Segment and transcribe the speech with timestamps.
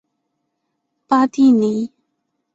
[1.05, 1.91] 巴蒂尼。